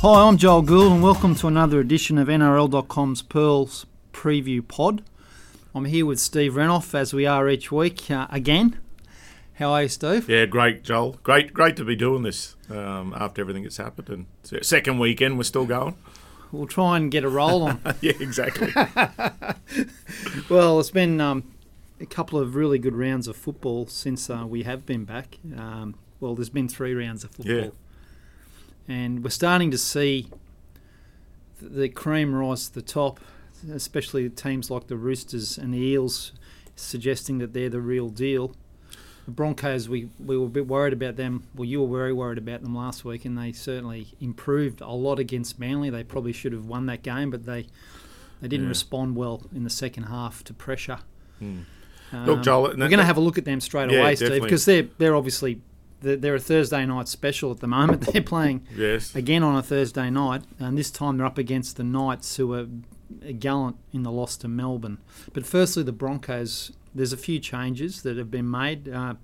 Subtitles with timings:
[0.00, 5.02] Hi, I'm Joel Gould, and welcome to another edition of NRL.com's Pearls Preview Pod.
[5.74, 8.78] I'm here with Steve Renouf, as we are each week uh, again.
[9.54, 10.30] How are you, Steve?
[10.30, 11.18] Yeah, great, Joel.
[11.24, 14.08] Great, great to be doing this um, after everything that's happened.
[14.08, 15.96] And second weekend, we're still going.
[16.52, 17.80] We'll try and get a roll on.
[18.00, 18.72] yeah, exactly.
[20.48, 21.42] well, it's been um,
[22.00, 25.38] a couple of really good rounds of football since uh, we have been back.
[25.56, 27.56] Um, well, there's been three rounds of football.
[27.56, 27.70] Yeah.
[28.88, 30.28] And we're starting to see
[31.60, 33.20] the cream rise to the top,
[33.72, 36.32] especially teams like the Roosters and the Eels
[36.76, 38.54] suggesting that they're the real deal.
[39.26, 41.42] The Broncos, we, we were a bit worried about them.
[41.54, 45.18] Well, you were very worried about them last week, and they certainly improved a lot
[45.18, 45.90] against Manly.
[45.90, 47.66] They probably should have won that game, but they
[48.40, 48.70] they didn't Yeah.
[48.70, 51.00] respond well in the second half to pressure.
[51.40, 51.58] Hmm.
[52.12, 54.40] Um, Look, Joel, we're going to have a look at them straight Yeah, away, Steve,
[54.42, 55.60] because they're they're obviously
[56.00, 58.00] they're, they're a Thursday night special at the moment.
[58.12, 59.14] They're playing Yes.
[59.14, 62.66] again on a Thursday night, and this time they're up against the Knights, who are
[63.38, 64.98] gallant in the loss to Melbourne.
[65.32, 66.72] But firstly, the Broncos.
[66.94, 68.88] There's a few changes that have been made.
[68.88, 69.14] Uh,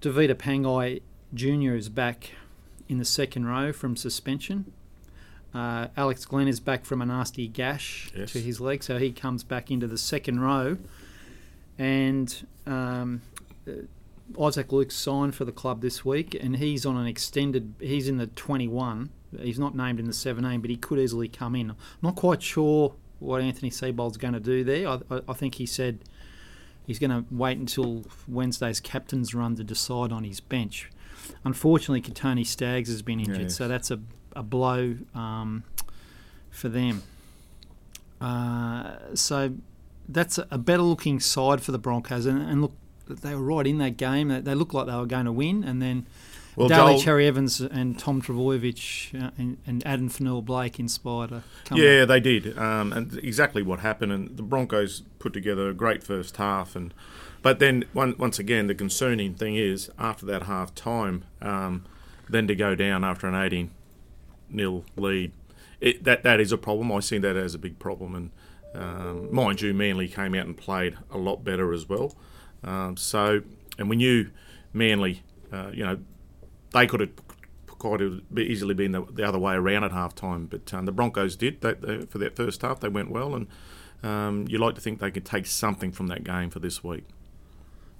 [0.00, 1.74] Tevita Pangai Jr.
[1.74, 2.30] is back
[2.88, 4.72] in the second row from suspension.
[5.54, 8.32] Uh, Alex Glenn is back from a nasty gash Yes.
[8.32, 10.76] to his leg, so he comes back into the second row.
[11.78, 13.22] And um,
[14.40, 17.74] Isaac Luke signed for the club this week, and he's on an extended.
[17.80, 19.10] He's in the 21.
[19.40, 21.70] He's not named in the 17, but he could easily come in.
[21.70, 24.88] I'm not quite sure what Anthony Seibold's going to do there.
[24.88, 25.98] I, I, I think he said
[26.86, 30.90] he's going to wait until Wednesday's captain's run to decide on his bench.
[31.44, 33.56] Unfortunately, Kotoni Staggs has been injured, Yes.
[33.56, 33.98] so that's a,
[34.36, 35.64] a blow um,
[36.50, 37.02] for them.
[38.20, 39.54] Uh, so
[40.08, 42.72] that's a, a better looking side for the Broncos, and, and look,
[43.06, 44.28] they were right in that game.
[44.28, 46.06] They, they looked like they were going to win, and then
[46.56, 51.42] Well, Daly Cherry Evans and Tom Trbojevic uh, and, and Addin Fonua-Blake inspired a.
[51.72, 54.12] Yeah, they did, um, and exactly what happened.
[54.12, 56.94] And the Broncos put together a great first half, and
[57.42, 61.84] but then one, once again, the concerning thing is after that half time, um,
[62.28, 63.70] then to go down after an eighteen
[64.48, 65.32] nil lead,
[65.80, 66.92] it, that that is a problem.
[66.92, 68.30] I see that as a big problem, and
[68.74, 72.14] um, mind you, Manly came out and played a lot better as well.
[72.64, 73.42] Um, so,
[73.78, 74.30] and we knew
[74.72, 75.98] Manly, uh, you know,
[76.72, 77.10] they could have
[77.66, 78.00] quite
[78.36, 81.60] easily been the, the other way around at half time, but um, the Broncos did.
[81.60, 83.46] They, they, for that first half, they went well, and
[84.02, 87.04] um, you like to think they could take something from that game for this week.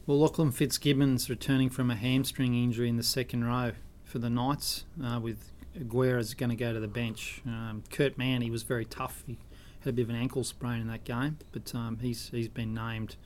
[0.06, 3.72] Well, Lachlan Fitzgibbon's returning from a hamstring injury in the second row
[4.04, 7.40] for the Knights, uh, with Aguera's going to go to the bench.
[7.46, 9.22] Um, Kurt Mann, he was very tough.
[9.26, 9.38] He
[9.80, 12.74] had a bit of an ankle sprain in that game, but um, he's he's been
[12.74, 13.16] named.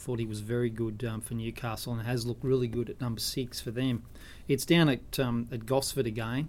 [0.00, 3.20] Thought he was very good um, for Newcastle and has looked really good at number
[3.20, 4.02] six for them.
[4.48, 6.48] It's down at um, at Gosford again.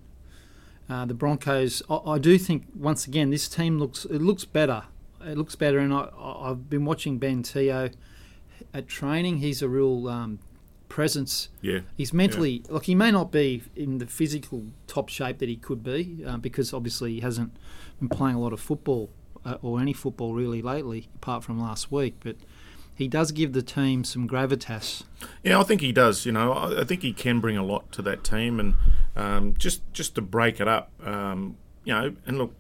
[0.90, 4.84] Uh, the Broncos, I, I do think once again this team looks it looks better.
[5.26, 7.92] It looks better, and I, I've been watching Ben Te'o
[8.74, 9.40] at training.
[9.40, 10.40] He's a real um,
[10.88, 11.50] presence.
[11.62, 15.58] Yeah, He's mentally like he may not be in the physical top shape that he
[15.58, 17.56] could be uh, because obviously he hasn't
[18.00, 19.10] been playing a lot of football
[19.46, 22.16] uh, or any football really lately, apart from last week.
[22.24, 22.38] But
[23.02, 25.04] he does give the team some gravitas.
[25.44, 26.24] yeah, I think he does.
[26.26, 28.76] You know, I, think he can bring a lot to that team, and
[29.16, 32.54] um, just just to break it up, um, you know, and look,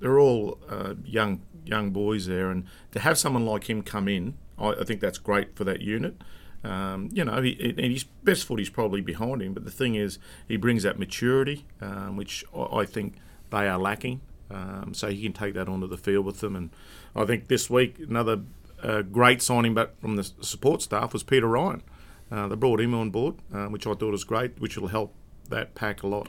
[0.00, 4.34] they're all uh, young young boys there, and to have someone like him come in,
[4.58, 6.16] I, I think that's great for that unit.
[6.64, 9.94] Um, you know, he, and his best foot is probably behind him, but the thing
[9.94, 10.18] is,
[10.48, 13.14] he brings that maturity, um, which I, I think
[13.50, 14.22] they are lacking.
[14.50, 16.70] Um, so he can take that onto the field with them, and
[17.14, 18.40] I think this week another
[18.82, 21.82] uh, great signing, but from the support staff was Peter Ryan.
[22.30, 25.14] Uh, they brought him on board, uh, which I thought was great, which will help
[25.48, 26.28] that pack a lot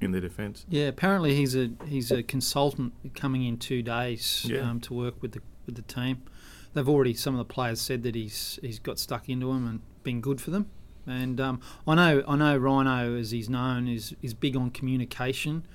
[0.00, 0.64] in the defence.
[0.68, 4.60] Yeah, apparently he's a he's a consultant coming in two days Yeah.
[4.70, 6.22] um, to work with the with the team.
[6.72, 9.80] They've already some of the players said that he's he's got stuck into him and
[10.04, 10.70] been good for them.
[11.06, 15.66] And um, I know I know Rhino, as he's known, is is big on communication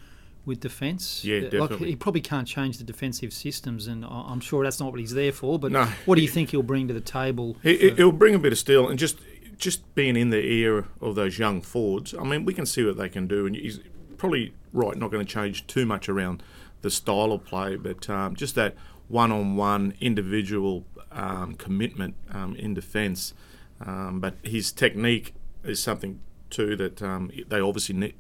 [0.46, 1.24] with defence.
[1.26, 1.90] Yeah, Uh, Like definitely.
[1.90, 5.32] he probably can't change the defensive systems, and I'm sure that's not what he's there
[5.32, 5.58] for.
[5.60, 5.86] But No.
[6.06, 7.58] what do you think he'll bring to the table?
[7.64, 9.18] He, he'll bring a bit of steel and just
[9.58, 12.14] just being in the ear of those young forwards.
[12.14, 13.80] I mean, we can see what they can do, and he's
[14.18, 14.98] probably right.
[14.98, 16.44] Not going to change too much around
[16.82, 18.76] the style of play, but um, just that
[19.08, 23.34] one-on-one individual um, commitment um, in defence.
[23.80, 25.34] Um, but his technique
[25.64, 26.20] is something
[26.50, 28.14] too that um, they obviously ne-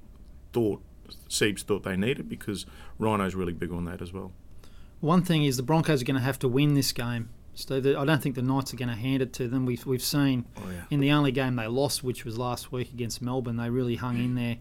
[0.53, 0.81] thought
[1.29, 2.65] Siebes thought they needed because
[2.99, 4.31] Rhino's really big on that as well.
[5.01, 7.29] One thing is the Broncos are going to have to win this game.
[7.53, 9.65] Steve, I don't think the Knights are going to hand it to them.
[9.65, 10.83] We've we've seen Oh yeah.
[10.89, 14.17] in the only game they lost, which was last week against Melbourne, they really hung
[14.17, 14.57] in there.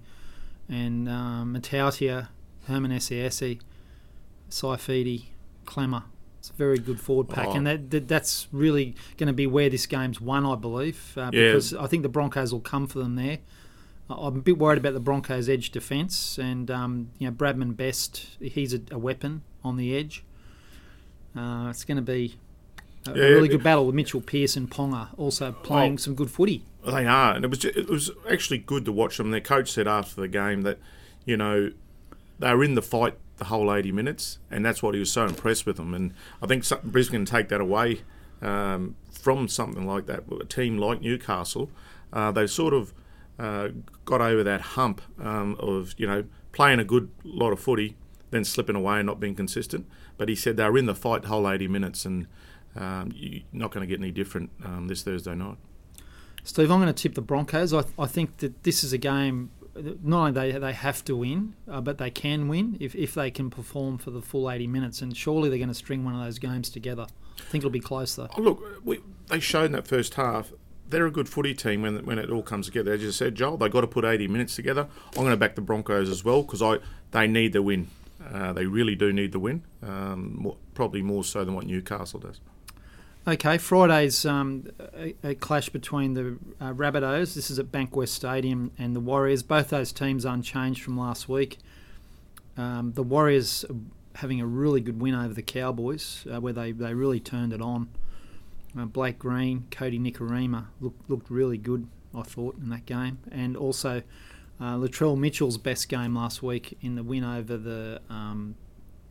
[0.69, 2.29] And um, Matautia
[2.69, 3.58] Herman Ese'ese,
[4.50, 5.25] Saifiti,
[5.67, 6.05] Klemmer.
[6.38, 7.52] It's a very good forward pack, Oh.
[7.52, 11.31] and that, that that's really going to be where this game's won, I believe, uh,
[11.32, 11.49] Yeah.
[11.49, 13.38] because I think the Broncos will come for them there.
[14.11, 18.37] I'm a bit worried about the Broncos' edge defence, and um, you know Bradman Best,
[18.41, 20.25] he's a, a weapon on the edge.
[21.37, 22.37] Uh, it's going to be
[23.06, 25.97] a, Yeah, really good battle with Mitchell Pearce and Ponga also playing Oh.
[25.97, 26.65] some good footy.
[26.87, 29.31] They are, and it was it was actually good to watch them.
[29.31, 30.79] Their coach said after the game that,
[31.25, 31.73] you know,
[32.39, 35.25] they were in the fight the whole eighty minutes, and that's what he was so
[35.25, 35.95] impressed with them.
[35.95, 36.12] And
[36.43, 38.03] I think Brisbane can take that away
[38.43, 40.25] um, from something like that.
[40.41, 41.71] A team like Newcastle,
[42.12, 42.93] uh, they sort of
[43.39, 43.69] uh,
[44.05, 47.97] got over that hump um, of you know playing a good lot of footy,
[48.31, 49.87] then slipping away and not being consistent.
[50.17, 52.27] But he said they were in the fight the whole eighty minutes, and
[52.77, 55.57] um, you're not going to get any different um, this Thursday night.
[56.45, 57.73] Steve, I'm going to tip the Broncos.
[57.73, 59.51] I, I think that this is a game.
[59.75, 63.31] Not only they they have to win, uh, but they can win if, if they
[63.31, 65.03] can perform for the full 80 minutes.
[65.03, 67.07] And surely they're going to string one of those games together.
[67.39, 68.29] I think it'll be close though.
[68.37, 70.53] Oh, look, we, they showed in that first half
[70.89, 72.93] they're a good footy team when when it all comes together.
[72.93, 74.87] As you said, Joel, they've got to put 80 minutes together.
[75.09, 76.79] I'm going to back the Broncos as well because I
[77.11, 77.89] they need the win.
[78.33, 82.21] Uh, they really do need the win, um, more, probably more so than what Newcastle
[82.21, 82.41] does.
[83.27, 87.35] Okay, Friday's um, a, a clash between the uh, Rabbitohs.
[87.35, 89.43] This is at Bankwest Stadium and the Warriors.
[89.43, 91.59] Both those teams unchanged from last week.
[92.57, 93.65] Um, the Warriors
[94.17, 97.61] having a really good win over the Cowboys, uh, where they, they really turned it
[97.63, 97.89] on.
[98.79, 103.56] Uh, Blake Green, Cody Nikorima looked looked really good, I thought, in that game, and
[103.56, 104.03] also
[104.61, 108.56] uh, Latrell Mitchell's best game last week in the win over the um,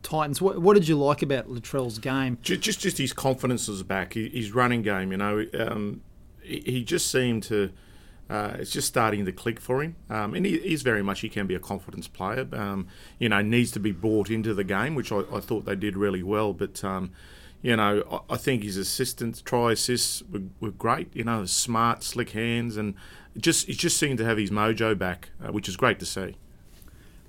[0.02, 0.40] Titans.
[0.40, 2.38] What, what did you like about Latrell's game?
[2.42, 4.14] Just just, just his confidence is back.
[4.14, 6.02] His running game, you know, um,
[6.42, 7.70] he, just seemed to.
[8.30, 11.20] Uh, it's just starting to click for him, um, and he is very much.
[11.20, 12.48] He can be a confidence player.
[12.52, 12.86] Um,
[13.18, 15.94] you know, needs to be brought into the game, which I, I thought they did
[15.94, 16.54] really well.
[16.54, 17.10] But um,
[17.64, 21.08] you know, I, I think his assistants, try assists were, were great.
[21.16, 22.94] You know, smart, slick hands, and
[23.38, 26.36] just he just seemed to have his mojo back, uh, which is great to see.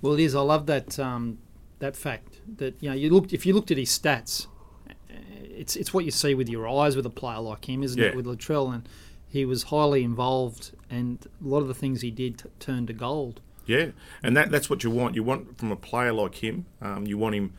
[0.01, 0.35] Well, it is.
[0.35, 1.39] I love that um,
[1.79, 4.47] that fact that you know you looked if you looked at his stats,
[4.89, 4.93] uh,
[5.41, 8.13] it's it's what you see with your eyes with a player like him, isn't it?
[8.13, 8.89] With Latrell, and
[9.29, 12.93] he was highly involved, and a lot of the things he did t- turned to
[12.93, 13.39] gold.
[13.65, 13.91] Yeah,
[14.21, 15.15] and that that's what you want.
[15.15, 16.65] You want from a player like him.
[16.81, 17.53] Um, you want him.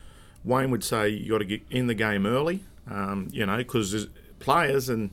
[0.45, 2.63] Wayne would say you got to get in the game early.
[2.89, 4.07] Um, you know, because
[4.39, 5.11] players, and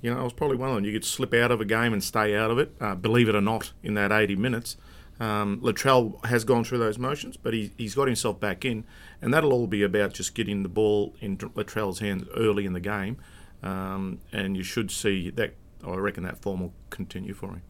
[0.00, 0.84] you know, I was probably one of them.
[0.84, 2.74] You could slip out of a game and stay out of it.
[2.80, 4.76] Uh, believe it or not, in that 80 minutes,
[5.20, 8.84] um, Latrell has gone through those motions, but he, he's got himself back in,
[9.20, 12.80] and that'll all be about just getting the ball in Latrell's hands early in the
[12.80, 13.18] game,
[13.62, 15.54] um, and you should see that.
[15.86, 17.62] I reckon that form will continue for him.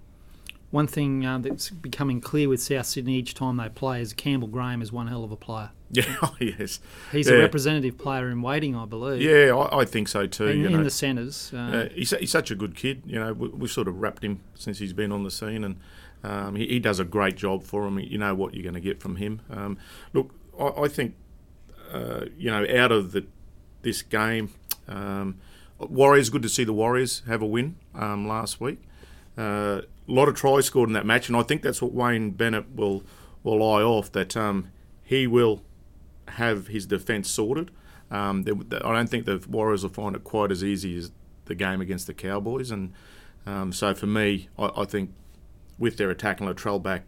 [0.70, 4.46] One thing uh, that's becoming clear with South Sydney each time they play is Campbell
[4.48, 5.70] Graham is one hell of a player.
[5.92, 6.78] Yeah, oh, yes.
[7.10, 7.34] He's Yeah.
[7.34, 9.20] a representative player in waiting, I believe.
[9.22, 10.46] Yeah, I, I think so too.
[10.46, 10.84] In, you in know.
[10.84, 11.50] the centres.
[11.52, 13.02] Uh, Uh, he's, he's such a good kid.
[13.04, 15.76] You know, we, we've sort of wrapped him since he's been on the scene, and
[16.22, 17.98] um, he, he does a great job for him.
[17.98, 19.40] You know what you're going to get from him.
[19.50, 19.78] Um,
[20.12, 21.16] look, I, I think
[21.92, 23.26] uh, you know out of the
[23.82, 24.50] this game,
[24.86, 25.38] um,
[25.80, 26.30] Warriors.
[26.30, 28.78] Good to see the Warriors have a win um, last week.
[29.38, 32.30] Uh, a lot of tries scored in that match, and I think that's what Wayne
[32.32, 33.02] Bennett will
[33.42, 34.10] will eye off.
[34.12, 34.68] That um,
[35.02, 35.62] he will
[36.28, 37.70] have his defence sorted.
[38.10, 41.10] Um, they, they- I don't think the Warriors will find it quite as easy as
[41.46, 42.92] the game against the Cowboys, and
[43.46, 45.12] um, so for me, I, I think
[45.78, 47.04] with their attack and Latrell back,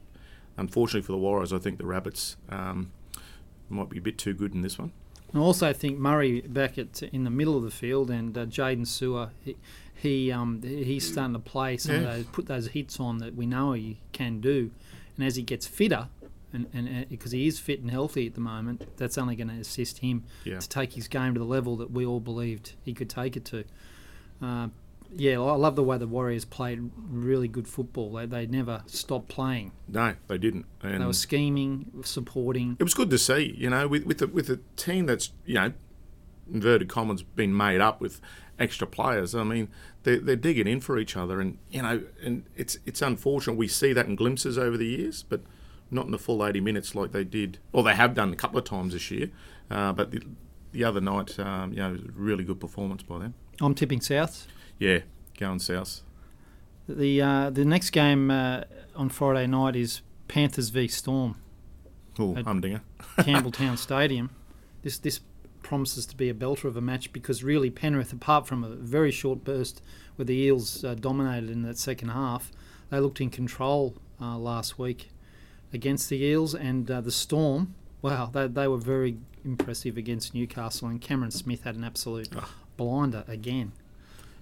[0.56, 2.90] unfortunately for the Warriors, I think the Rabbits um,
[3.68, 4.92] might be a bit too good in this one.
[5.34, 8.82] I also think Murray back at in the middle of the field and uh, Jaydn
[8.86, 9.56] Su'A, he,
[9.94, 13.46] he um, he's starting to play some of those, put those hits on that we
[13.46, 14.70] know he can do,
[15.16, 16.08] and as he gets fitter,
[16.52, 19.54] and and because he is fit and healthy at the moment, that's only going to
[19.54, 20.58] assist him Yeah.
[20.58, 23.44] to take his game to the level that we all believed he could take it
[23.46, 23.64] to.
[24.40, 24.68] Uh,
[25.14, 28.14] yeah, I love the way the Warriors played really good football.
[28.14, 29.72] They, they never stopped playing.
[29.86, 30.64] No, they didn't.
[30.82, 32.76] And They were scheming, supporting.
[32.80, 35.54] it was good to see, you know, with with a, with a team that's you
[35.56, 35.72] know,
[36.52, 38.20] inverted commas, been made up with
[38.62, 39.34] extra players.
[39.34, 39.68] I mean,
[40.04, 43.68] they're, they're digging in for each other, and you know, and it's it's unfortunate we
[43.68, 45.40] see that in glimpses over the years, but
[45.90, 48.58] not in the full eighty minutes like they did, or they have done a couple
[48.58, 49.30] of times this year.
[49.70, 50.20] Uh, but the,
[50.72, 53.34] the other night, um, you know, it was a really good performance by them.
[53.60, 54.46] I'm tipping South.
[54.78, 55.00] Yeah,
[55.38, 56.00] going south.
[56.88, 58.62] The uh, the next game uh,
[58.96, 61.36] on Friday night is Panthers v Storm,
[62.18, 62.82] Oh, humdinger.
[63.18, 64.30] Campbelltown Stadium.
[64.82, 65.20] This this
[65.72, 69.10] promises to be a belter of a match because really Penrith, apart from a very
[69.10, 69.80] short burst
[70.16, 72.52] where the Eels uh, dominated in that second half,
[72.90, 75.08] they looked in control uh, last week
[75.72, 80.88] against the Eels, and uh, the Storm Wow, they, they were very impressive against Newcastle,
[80.88, 82.28] and Cameron Smith had an absolute
[82.76, 83.72] blinder again.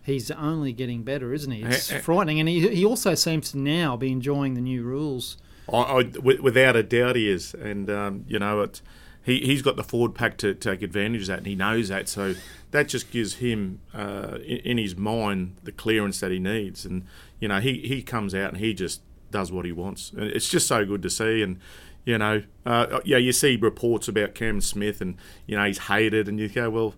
[0.03, 1.63] He's only getting better, isn't he?
[1.63, 2.01] It's Eh, eh.
[2.01, 5.37] frightening, and he, he also seems to now be enjoying the new rules.
[5.73, 8.83] I, I, without a doubt, he is, and um, you know, it,
[9.23, 12.09] he he's got the forward pack to take advantage of that, and he knows that.
[12.09, 12.35] So
[12.71, 17.05] that just gives him, uh, in, in his mind, the clearance that he needs, and
[17.39, 20.49] you know, he he comes out and he just does what he wants, and it's
[20.49, 21.43] just so good to see.
[21.43, 21.59] And
[22.05, 26.29] you know, uh, yeah, you see reports about Cam Smith, and you know, he's hated,
[26.29, 26.95] and you go, well.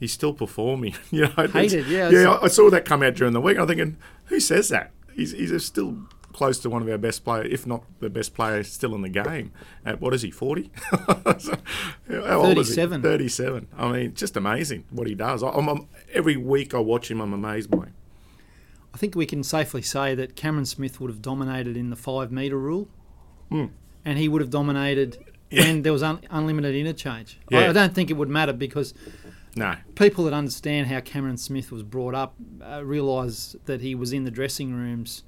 [0.00, 1.46] He's still performing, you know.
[1.46, 3.56] Hated, yeah, Yeah, I saw that come out during the week.
[3.56, 4.90] I'm thinking, who says that?
[5.14, 5.96] He's, he's still
[6.32, 9.08] close to one of our best players, if not the best player still in the
[9.08, 9.52] game.
[9.84, 10.70] At what is he, 40?
[11.38, 11.54] So,
[12.10, 12.74] how old is he?
[12.76, 13.02] 37.
[13.02, 13.68] 37.
[13.76, 15.42] I mean, just amazing what he does.
[15.42, 17.94] I'm, I'm, every week I watch him, I'm amazed by him.
[18.94, 22.30] I think we can safely say that Cameron Smith would have dominated in the five
[22.30, 22.88] metre rule,
[23.50, 23.66] Hmm.
[24.04, 25.18] and he would have dominated
[25.50, 27.38] when there was un- unlimited interchange.
[27.50, 27.70] I, Yeah.
[27.70, 28.94] I don't think it would matter because
[29.56, 29.76] No.
[29.94, 34.24] people that understand how Cameron Smith was brought up uh, realise that he was in
[34.24, 35.24] the dressing rooms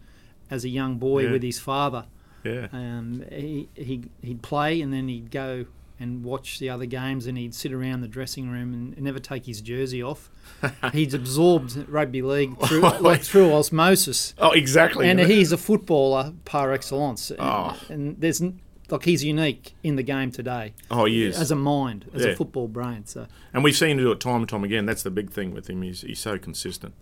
[0.51, 1.33] as a young boy Yeah.
[1.33, 2.07] with his father.
[2.45, 2.69] Yeah.
[2.73, 5.65] Um, he, he, he'd play and then he'd go
[5.99, 9.47] and watch the other games and he'd sit around the dressing room and never take
[9.47, 10.29] his jersey off.
[10.93, 14.35] he's absorbed rugby league through, like through osmosis.
[14.39, 15.09] Oh, exactly.
[15.09, 17.31] And he's a footballer par excellence.
[17.31, 17.77] And, Oh.
[17.89, 18.43] and there's
[18.91, 21.39] like he's unique in the game today oh, he is.
[21.39, 22.33] as a mind, as Yeah.
[22.33, 23.07] a football brain.
[23.07, 24.85] So, and we've seen him do it time and time again.
[24.85, 25.81] That's the big thing with him.
[25.81, 26.93] He's, he's so consistent.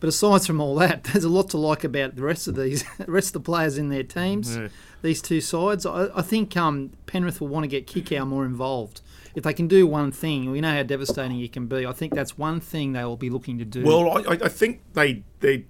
[0.00, 2.84] But aside from all that, there's a lot to like about the rest of these,
[2.98, 4.56] the rest of the players in their teams.
[4.56, 4.68] Yeah.
[5.02, 9.02] These two sides, I, I think um, Penrith will want to get Kikau more involved.
[9.34, 11.84] If they can do one thing, we know how devastating he can be.
[11.86, 13.84] I think that's one thing they will be looking to do.
[13.84, 15.66] Well, I, I- think they they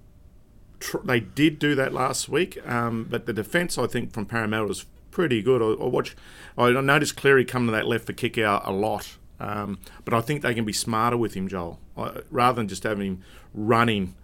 [0.79, 4.65] tr- they did do that last week, um, but the defence I think from Parramatta
[4.65, 5.61] was pretty good.
[5.61, 6.15] I, I watch,
[6.57, 10.41] I noticed Cleary come to that left for Kikau a lot, um, but I think
[10.41, 13.23] they can be smarter with him, Joel, I, rather than just having him
[13.57, 14.15] running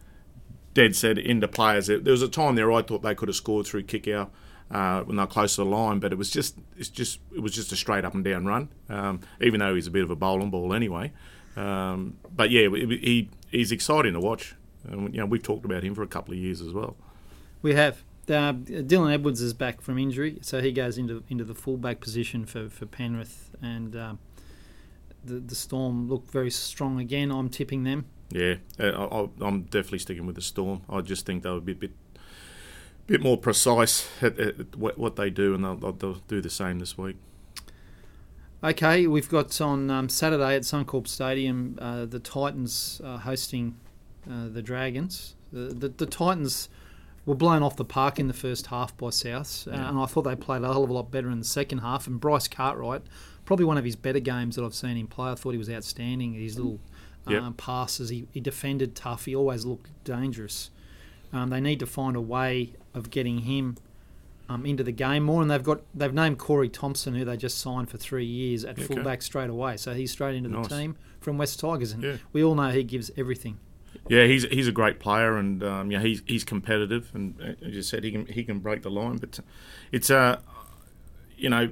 [0.73, 1.87] dead set into players.
[1.87, 4.29] There was a time there I thought they could have scored through Kikau.
[4.71, 7.53] Uh, when they're close to the line, but it was just it's just it was
[7.53, 8.69] just a straight up and down run.
[8.89, 11.11] Um, even though he's a bit of a bowling ball anyway,
[11.55, 14.55] um, but yeah, he he's exciting to watch.
[14.87, 16.95] And, you know, we've talked about him for a couple of years as well.
[17.61, 18.03] We have.
[18.27, 22.45] Uh, Dylan Edwards is back from injury, so he goes into into the fullback position
[22.45, 24.19] for, for Penrith, and um,
[25.25, 27.31] the the Storm look very strong again.
[27.31, 28.05] I'm tipping them.
[28.33, 30.81] Yeah, uh, I, I- I'm definitely sticking with the Storm.
[30.89, 31.91] I just think they'll be a bit,
[33.05, 36.79] bit more precise at, at what, what they do, and they'll, they'll, do the same
[36.79, 37.15] this week.
[38.63, 43.77] Okay, we've got on um, Saturday at Suncorp Stadium uh, the Titans uh, hosting
[44.29, 45.35] uh, the Dragons.
[45.51, 46.69] The, the, the Titans
[47.25, 49.89] were blown off the park in the first half by Souths, uh, Yeah.
[49.89, 52.07] and I thought they played a hell of a lot better in the second half.
[52.07, 53.03] And Bryce Cartwright,
[53.45, 55.29] probably one of his better games that I've seen him play.
[55.31, 56.33] I thought he was outstanding.
[56.33, 56.79] His little
[57.27, 57.41] Yep.
[57.41, 59.25] um, passes, he, he defended tough.
[59.25, 60.69] He always looked dangerous.
[61.31, 63.77] Um, they need to find a way of getting him
[64.49, 67.57] um, into the game more, and they've got they've named Corey Thompson, who they just
[67.59, 68.83] signed for three years at Okay.
[68.83, 69.77] fullback straight away.
[69.77, 70.67] So he's straight into Nice.
[70.67, 72.17] the team from West Tigers, and Yeah.
[72.33, 73.57] we all know he gives everything.
[74.09, 77.73] Yeah, he's he's a great player, and um, yeah, he's he's competitive, and uh, as
[77.73, 79.17] you said, he can he can break the line.
[79.17, 79.39] But
[79.93, 80.39] it's uh,
[81.37, 81.71] you know,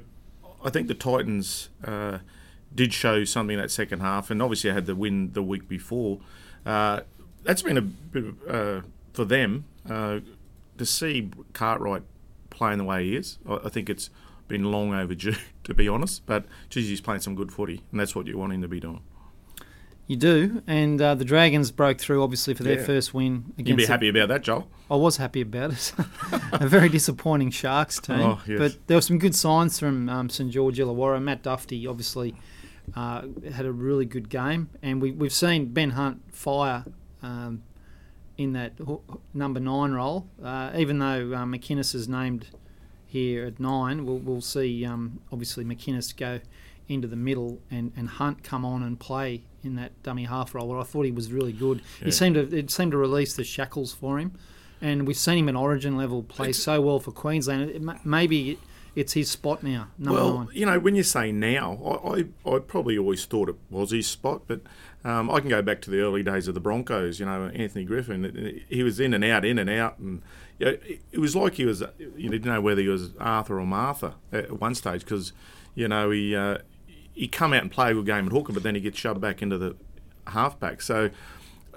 [0.63, 2.20] I think the Titans uh,
[2.74, 6.20] did show something in that second half, and obviously had the win the week before.
[6.66, 7.01] Uh,
[7.44, 8.82] that's been a bit uh,
[9.13, 10.20] for them uh,
[10.78, 12.04] to see Cartwright
[12.50, 13.40] playing the way he is.
[13.50, 14.10] I, I think it's
[14.48, 16.25] been long overdue, to be honest.
[16.25, 18.80] But geez, he's playing some good footy, and that's what you want him to be
[18.80, 19.01] doing.
[20.08, 22.86] You do, and uh, the Dragons broke through obviously for their Yeah.
[22.86, 23.78] first win You'd against.
[23.78, 24.68] be the- happy about that, Joel.
[24.90, 25.94] I was happy about it.
[26.51, 28.58] a very disappointing Sharks team, Oh, yes.
[28.60, 31.22] but there were some good signs from um, St George Illawarra.
[31.24, 32.36] Matt Duffy obviously
[32.96, 36.84] uh, had a really good game, and we, we've seen Ben Hunt fire
[37.22, 37.64] um,
[38.38, 38.74] in that
[39.34, 40.28] number nine role.
[40.44, 42.48] Uh, even though uh, McInnes is named
[43.06, 46.40] here at nine, we'll, we'll see um, obviously McInnes go
[46.88, 50.68] into the middle and, and Hunt come on and play in that dummy half role.
[50.68, 51.82] Where I thought he was really good.
[52.00, 52.06] Yeah.
[52.06, 54.34] He seemed to it seemed to release the shackles for him,
[54.82, 57.70] and we've seen him at Origin level play It's- so well for Queensland.
[57.70, 58.58] It, ma- maybe
[58.96, 60.48] it's his spot now, number well, nine.
[60.54, 64.08] you know, when you say now, I, I, I probably always thought it was his
[64.08, 64.62] spot, but
[65.04, 67.20] um, I can go back to the early days of the Broncos.
[67.20, 70.22] You know, Anthony Griffin, he was in and out, in and out, and
[70.60, 71.84] you know, it, it was like he was.
[72.00, 75.32] You didn't know whether he was Arthur or Martha at one stage because,
[75.74, 76.60] you know, he uh,
[77.14, 79.22] he come out and play a good game at hooker, but then he gets shoved
[79.22, 79.76] back into the
[80.28, 80.82] halfback.
[80.82, 81.10] So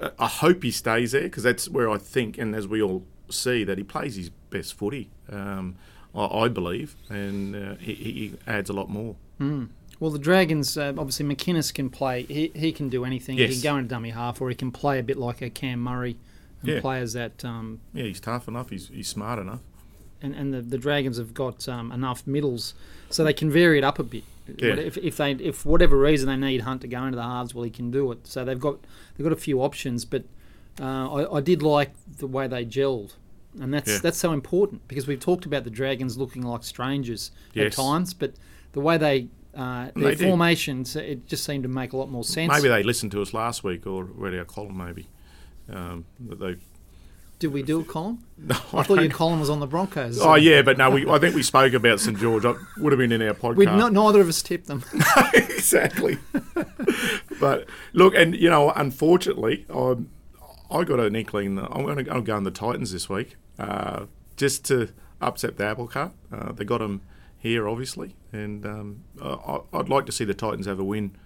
[0.00, 3.04] uh, I hope he stays there because that's where I think, and as we all
[3.30, 5.10] see, that he plays his best footy.
[5.30, 5.76] Um,
[6.16, 9.16] I, believe, and uh, he, he adds a lot more.
[9.40, 9.68] Mm.
[10.00, 12.22] Well, the Dragons, uh, obviously, McInnes can play.
[12.24, 13.38] He, he can do anything.
[13.38, 13.50] Yes.
[13.50, 15.80] He can go into dummy half, or he can play a bit like a Cam
[15.80, 16.16] Murray
[16.62, 16.80] and Yeah.
[16.80, 17.44] play as that.
[17.44, 18.70] Um, Yeah, he's tough enough.
[18.70, 19.60] He's, he's smart enough.
[20.22, 22.74] and and the, the Dragons have got um, enough middles,
[23.10, 24.24] so they can vary it up a bit.
[24.58, 24.74] Yeah.
[24.74, 27.64] If, if they if whatever reason they need Hunt to go into the halves, well,
[27.64, 28.26] he can do it.
[28.26, 28.76] So they've got
[29.16, 30.24] they've got a few options, but
[30.80, 33.14] uh, I, I did like the way they gelled.
[33.60, 33.98] And that's Yeah.
[34.02, 37.66] that's so important because we've talked about the Dragons looking like strangers Yes.
[37.66, 38.34] at times, but
[38.72, 40.28] the way they uh, They their did.
[40.28, 42.52] formations it just seemed to make a lot more sense.
[42.52, 44.76] Maybe they listened to us last week or read our column.
[44.76, 45.08] Maybe
[45.72, 46.56] um, that they.
[47.38, 48.18] Did we do a column?
[48.38, 50.20] No, I thought your column was on the Broncos.
[50.20, 52.44] Oh yeah, but no, we, I think we spoke about St George.
[52.44, 53.56] It would have been in our podcast.
[53.56, 54.82] we not, neither of us tipped them.
[55.34, 56.18] exactly.
[57.40, 59.96] but look, and you know, unfortunately, I
[60.74, 64.06] I got an inkling that I'm going to I'm going the Titans this week, uh,
[64.36, 64.88] just to
[65.20, 66.12] upset the apple cart.
[66.32, 67.02] Uh, they got them
[67.38, 71.16] here, obviously, and um, I, I'd like to see the Titans have a win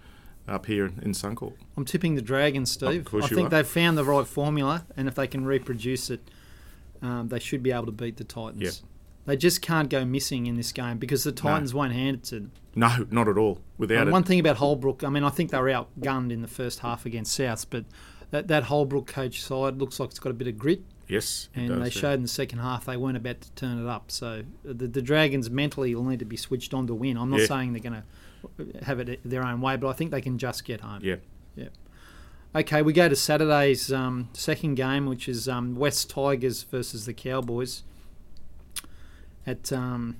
[0.47, 1.53] up here in Suncorp.
[1.77, 3.01] I'm tipping the Dragons, Steve.
[3.01, 3.49] Of course I think are.
[3.49, 6.21] they've found the right formula, and if they can reproduce it,
[7.01, 8.61] um, they should be able to beat the Titans.
[8.61, 8.71] Yeah.
[9.25, 12.35] They just can't go missing in this game because the Titans won't hand it to
[12.35, 12.51] them.
[12.75, 13.59] No, not at all.
[13.77, 16.41] Without And it, one thing about Holbrook, I mean, I think they were outgunned in
[16.41, 17.85] the first half against South, but
[18.31, 21.69] that, that Holbrook coach side looks like it's got a bit of grit, yes, and
[21.69, 21.89] does, they yeah.
[21.89, 24.11] showed in the second half they weren't about to turn it up.
[24.11, 27.17] So the, the Dragons mentally will need to be switched on to win.
[27.17, 27.45] I'm not Yeah.
[27.47, 30.63] saying they're going to have it their own way, but I think they can just
[30.63, 31.01] get home.
[31.03, 31.15] Yeah,
[31.55, 31.69] yeah.
[32.55, 37.13] Okay, we go to Saturday's um, second game, which is um, West Tigers versus the
[37.13, 37.83] Cowboys
[39.45, 40.17] at um,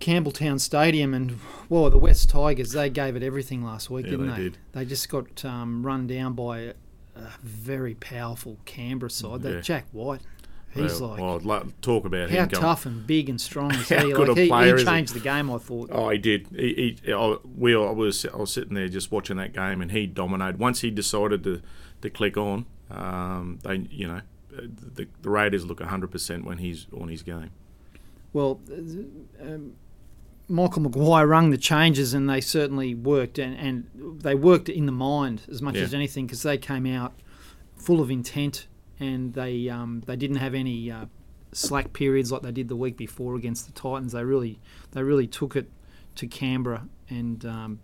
[0.00, 1.14] Campbelltown Stadium.
[1.14, 1.38] And,
[1.68, 4.42] well, the West Tigers, they gave it everything last week, Yeah, didn't they they?
[4.44, 4.58] did.
[4.72, 6.70] They just got um, run down by a,
[7.14, 9.42] a very powerful Canberra side.
[9.42, 9.60] That Yeah.
[9.60, 10.26] Jack Wighton,
[10.74, 12.60] he's Well, like, well, lo- talk about how him going.
[12.62, 13.94] tough and big and strong is he?
[14.14, 14.86] Like, a he, player he he?
[14.86, 15.88] changed the game, I thought.
[15.92, 16.46] Oh, he did.
[16.54, 19.90] He, he, I, we, I was, I was sitting there just watching that game, and
[19.92, 20.58] he dominated.
[20.58, 21.62] Once he decided to,
[22.02, 24.20] to click on, um, they, you know,
[24.50, 27.50] the, the Raiders look hundred percent when he's on his game.
[28.32, 29.74] Well, uh, um,
[30.48, 34.92] Michael Maguire rung the changes, and they certainly worked, and, and they worked in the
[34.92, 35.82] mind as much Yeah.
[35.82, 37.14] as anything because they came out
[37.76, 38.66] full of intent,
[39.00, 41.06] and they um, they didn't have any uh,
[41.52, 44.12] slack periods like they did the week before against the Titans.
[44.12, 44.60] They really
[44.92, 45.68] they really took it
[46.16, 47.80] to Canberra, and um,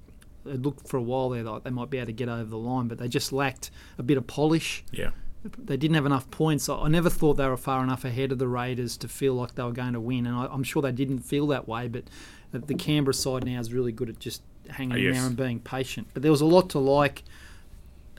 [0.46, 2.56] it looked for a while there like they might be able to get over the
[2.58, 5.10] line, but they just lacked a bit of polish Yeah,
[5.58, 6.68] they didn't have enough points.
[6.68, 9.56] I I never thought they were far enough ahead of the Raiders to feel like
[9.56, 11.88] they were going to win, and I, I'm sure they didn't feel that way.
[11.88, 12.04] But
[12.52, 15.16] the- the Canberra side now is really good at just hanging Oh, yes.
[15.16, 16.06] there and being patient.
[16.14, 17.24] But there was a lot to like,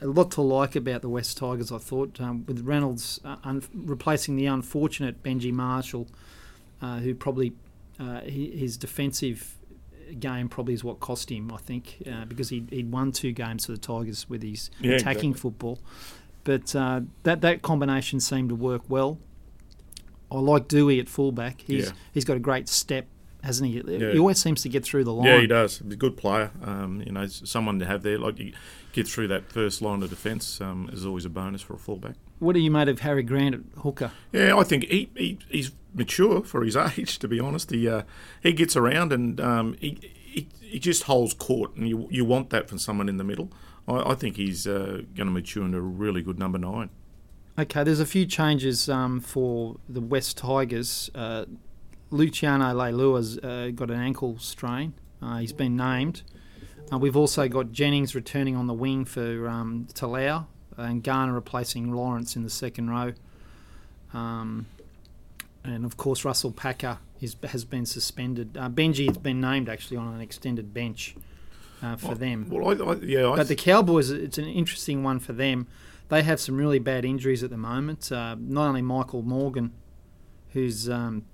[0.00, 1.72] a lot to like about the West Tigers.
[1.72, 6.06] I thought um, with Reynolds uh, un- replacing the unfortunate Benji Marshall,
[6.82, 7.52] uh, who probably
[7.98, 9.56] uh, his defensive
[10.18, 11.50] game probably is what cost him.
[11.52, 14.92] I think uh, because he he'd won two games for the Tigers with his Yeah,
[14.96, 15.32] attacking exactly.
[15.50, 15.78] football.
[16.42, 19.18] But uh, that that combination seemed to work well.
[20.30, 21.62] I like Doueihi at fullback.
[21.62, 21.92] He's Yeah.
[22.12, 23.06] he's got a great step,
[23.44, 23.82] hasn't he?
[23.86, 24.12] Yeah.
[24.12, 25.26] He always seems to get through the line.
[25.26, 25.78] yeah, he does.
[25.78, 26.50] He's a good player.
[26.62, 28.18] Um, you know, someone to have there.
[28.18, 28.52] Like you
[28.92, 32.14] get through that first line of defence um, is always a bonus for a fullback.
[32.38, 34.12] What do you made of Harry Grant at hooker?
[34.32, 37.18] Yeah, I think he, he he's mature for his age.
[37.20, 38.02] To be honest, he uh,
[38.42, 42.50] he gets around and um, he, he he just holds court, and you you want
[42.50, 43.50] that from someone in the middle.
[43.86, 46.90] I, I think he's uh, going to mature into a really good number nine.
[47.56, 51.08] Okay, there's a few changes um, for the West Tigers.
[51.14, 51.44] Uh,
[52.10, 54.94] Luciano Leilua's uh, got an ankle strain.
[55.20, 56.22] Uh, he's been named.
[56.92, 61.92] Uh, we've also got Jennings returning on the wing for um, Talau and Garner replacing
[61.92, 63.12] Lawrence in the second row.
[64.12, 64.66] Um,
[65.64, 68.56] and of course, Russell Packer is, has been suspended.
[68.56, 71.16] Uh, Benji has been named actually on an extended bench
[71.82, 72.48] uh, for them.
[72.50, 75.66] Well, I, I, yeah, I, But the Cowboys, it's an interesting one for them.
[76.10, 78.12] They have some really bad injuries at the moment.
[78.12, 79.72] Uh, not only Michael Morgan,
[80.52, 81.24] who's um,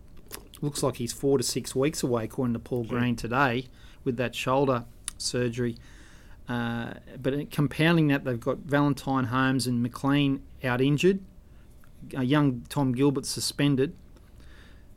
[0.60, 3.66] looks like he's four to six weeks away, according to Paul Green today,
[4.04, 4.84] with that shoulder
[5.18, 5.76] surgery.
[6.48, 11.20] Uh, but compounding that, they've got Valentine Holmes and McLean out injured.
[12.10, 13.94] Young Tom Gilbert suspended.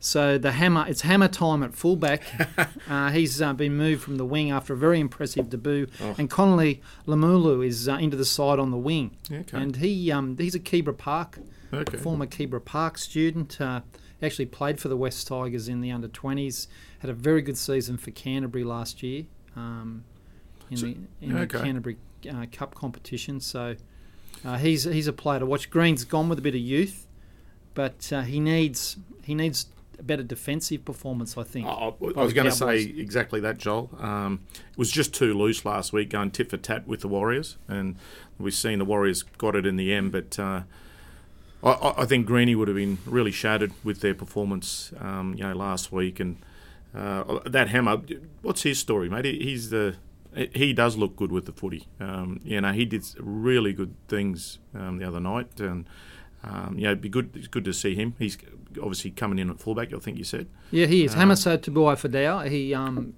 [0.00, 2.22] So the hammer, it's hammer time at fullback.
[2.90, 6.14] uh, he's uh, been moved from the wing after a very impressive debut, Oh.
[6.18, 10.36] and Connelly Lemuelu is uh, into the side on the wing, okay, and he um,
[10.36, 11.38] he's a Keebra Park
[11.72, 11.96] okay.
[11.96, 13.58] former Keebra Park student.
[14.24, 16.66] Actually played for the West Tigers in the under 20s.
[17.00, 19.24] Had a very good season for Canterbury last year
[19.56, 20.04] um,
[20.70, 21.46] in So- the in the.
[21.46, 21.96] Canterbury
[22.30, 23.40] uh, Cup competition.
[23.40, 23.76] So
[24.44, 25.70] uh, he's he's a player to watch.
[25.70, 27.06] Green's gone with a bit of youth,
[27.74, 29.66] but uh, he needs he needs
[29.98, 31.36] a better defensive performance.
[31.36, 31.66] I think.
[31.66, 33.90] I, I- I was going to say exactly that, Joel.
[34.00, 34.40] Um,
[34.72, 37.96] it was just too loose last week, going tit for tat with the Warriors, and
[38.38, 40.12] we've seen the Warriors got it in the end.
[40.12, 40.62] But uh,
[41.64, 45.54] I- I, think Greeny would have been really shattered with their performance, um, you know,
[45.54, 46.20] last week.
[46.20, 46.36] And
[46.94, 48.02] uh, that hammer,
[48.42, 49.24] what's his story, mate?
[49.24, 49.96] He- He's the
[50.52, 51.86] he does look good with the footy.
[52.00, 55.86] Um, you know, he did really good things um, the other night, and
[56.42, 57.30] um, you know, it'd be good.
[57.34, 58.14] It's good to see him.
[58.18, 58.36] He's
[58.82, 59.94] obviously coming in at fullback.
[59.94, 60.48] I think you said.
[60.72, 61.14] Yeah, he is.
[61.14, 62.50] Uh, Hamiso Tabuai-Fidow.
[62.50, 63.14] He um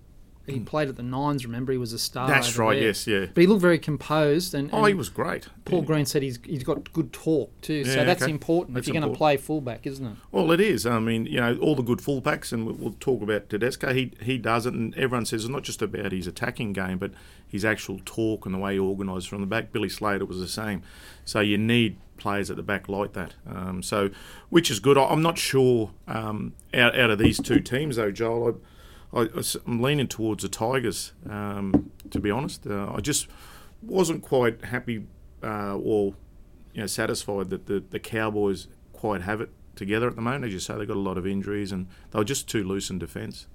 [0.46, 1.44] he played at the Nines.
[1.44, 2.28] Remember, he was a star.
[2.28, 2.74] That's right.
[2.74, 2.84] there.
[2.88, 3.06] Yes.
[3.06, 3.26] Yeah.
[3.34, 5.48] But he looked very composed, and, Oh, he was great.
[5.64, 5.84] Paul Yeah.
[5.86, 7.84] Green said he's he's got good talk too.
[7.84, 8.30] so Yeah, that's okay.
[8.30, 10.16] important That's if you're going to play fullback, isn't it?
[10.30, 10.86] Well, it is.
[10.86, 13.92] I mean, you know, all the good fullbacks, and we'll, we'll talk about Tedesco.
[13.92, 17.12] He he does it, and everyone says it's not just about his attacking game, but
[17.48, 19.72] his actual talk and the way he organised from the back.
[19.72, 20.82] Billy Slater was the same.
[21.24, 23.34] So you need players at the back like that.
[23.48, 24.10] Um, so,
[24.48, 24.96] which is good.
[24.96, 28.48] I'm not sure um, out out of these two teams though, Joel.
[28.48, 28.52] I,
[29.16, 31.12] I, am leaning towards the Tigers.
[31.28, 33.28] Um, to be honest, uh, I just
[33.82, 35.06] wasn't quite happy
[35.42, 36.14] uh, or
[36.74, 40.44] you know satisfied that the, the Cowboys quite have it together at the moment.
[40.44, 42.90] As you say, they've got a lot of injuries and they were just too loose
[42.90, 43.46] in defence.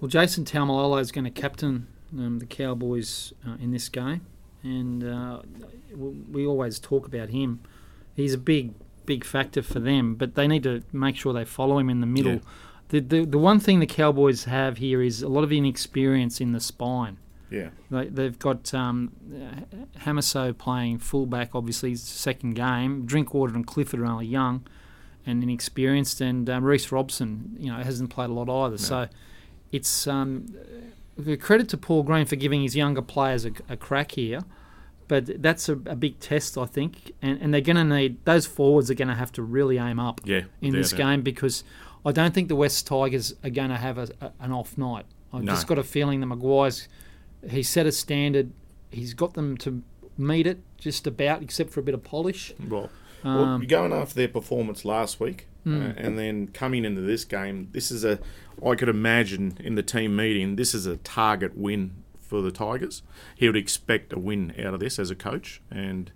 [0.00, 4.26] Well, Jason Taumalolo is going to captain um, the Cowboys uh, in this game,
[4.62, 5.42] and uh,
[5.94, 7.60] we always talk about him.
[8.16, 8.72] He's a big,
[9.06, 12.06] big factor for them, but they need to make sure they follow him in the
[12.06, 12.34] middle.
[12.34, 12.40] Yeah.
[12.90, 16.52] The, the the one thing the Cowboys have here is a lot of inexperience in
[16.52, 17.18] the spine.
[17.48, 19.12] Yeah, They, they've got um,
[19.98, 23.06] Hamiso playing fullback, obviously his second game.
[23.06, 24.64] Drinkwater and Clifford are only young
[25.26, 28.78] and inexperienced, and um, Reece Robson, you know, hasn't played a lot either.
[28.78, 29.08] So
[29.72, 30.46] it's um,
[31.40, 34.40] credit to Paul Green for giving his younger players a, a crack here.
[35.08, 38.46] But that's a, a big test, I think, and, and they're going to need those
[38.46, 40.42] forwards are going to have to really aim up yeah.
[40.60, 41.64] in this game because
[42.04, 45.06] I don't think the West Tigers are going to have a, a, an off night.
[45.32, 45.52] I've No.
[45.52, 46.88] just got a feeling that Maguire's
[47.48, 48.52] he set a standard.
[48.90, 49.82] He's got them to
[50.18, 52.52] meet it just about, except for a bit of polish.
[52.68, 52.90] Well,
[53.24, 55.80] well, Um, you're going after their performance last week, Hmm.
[55.82, 58.18] uh, and then coming into this game, this is a.
[58.66, 63.02] I could imagine in the team meeting, this is a target win for the Tigers.
[63.34, 66.10] He would expect a win out of this as a coach, and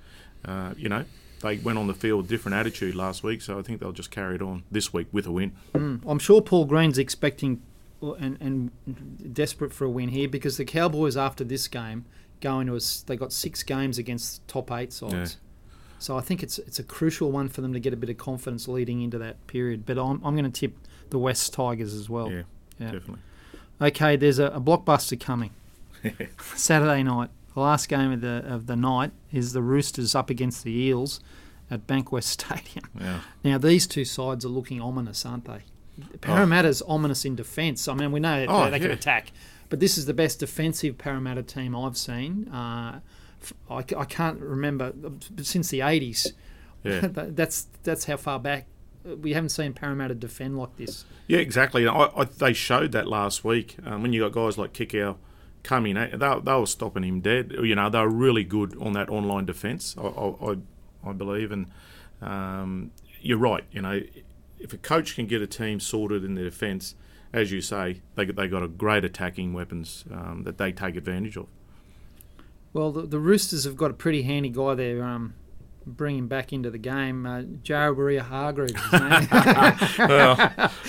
[0.44, 1.04] uh, you know
[1.44, 4.10] they went on the field with different attitude last week, so I think they'll just
[4.10, 5.52] carry it on this week with a win.
[5.74, 7.62] Mm, I'm sure Paul Green's expecting
[8.02, 12.06] uh, and, and desperate for a win here because the Cowboys after this game
[12.40, 15.12] going to a, they got six games against top eight sides.
[15.12, 15.70] Yeah.
[15.98, 18.18] So I think it's it's a crucial one for them to get a bit of
[18.18, 19.86] confidence leading into that period.
[19.86, 20.74] But I'm, I'm going to tip
[21.10, 22.30] the West Tigers as well.
[22.30, 22.42] yeah,
[22.78, 22.90] yeah.
[22.90, 23.20] definitely.
[23.80, 25.50] Okay, there's a, a blockbuster coming.
[26.54, 27.30] Saturday night.
[27.54, 31.20] The last game of the of the night is the Roosters up against the Eels
[31.70, 32.84] at Bankwest Stadium.
[33.00, 33.20] Yeah.
[33.44, 35.60] Now these two sides are looking ominous, aren't they?
[36.20, 37.86] Parramatta's ominous in defence.
[37.86, 39.30] I mean, we know Oh, they, they can attack,
[39.68, 42.48] but this is the best defensive Parramatta team I've seen.
[42.48, 42.98] Uh,
[43.70, 44.92] I, I can't remember
[45.42, 46.32] since the '80s.
[46.82, 47.00] Yeah.
[47.12, 48.66] That's that's how far back
[49.04, 51.04] we haven't seen Parramatta defend like this.
[51.28, 51.86] Yeah, exactly.
[51.86, 55.16] I, I, they showed that last week um, when you got guys like Kikau
[55.64, 57.52] coming at they, they were stopping him dead.
[57.60, 60.56] You know, they were really good on that online defence, I, I, I,
[61.06, 61.50] I believe.
[61.50, 61.66] And
[62.22, 63.64] um, you're right.
[63.72, 64.00] You know,
[64.60, 66.94] if a coach can get a team sorted in their defence,
[67.32, 71.36] as you say, they they got a great attacking weapons um, that they take advantage
[71.36, 71.48] of.
[72.72, 75.02] Well, the, the Roosters have got a pretty handy guy there.
[75.02, 75.34] Um,
[75.86, 77.42] bringing back into the game, uh,
[78.22, 78.72] Hargreaves.
[79.98, 80.36] Well,